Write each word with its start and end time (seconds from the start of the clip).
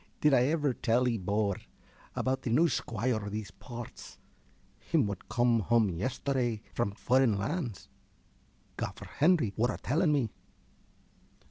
~ 0.13 0.19
Did 0.21 0.33
I 0.33 0.45
ever 0.47 0.73
tell 0.73 1.07
'ee, 1.07 1.19
bor, 1.19 1.57
about 2.15 2.41
t' 2.41 2.49
new 2.49 2.67
squoire 2.69 3.23
o' 3.23 3.29
these 3.29 3.51
parts 3.51 4.17
him 4.79 5.05
wot 5.05 5.29
cum 5.29 5.59
hum 5.59 5.91
yesterday 5.91 6.63
from 6.73 6.93
furren 6.95 7.37
lands? 7.37 7.87
Gaffer 8.77 9.05
Henry 9.05 9.53
wor 9.55 9.71
a 9.71 9.77
telling 9.77 10.11
me. 10.11 10.31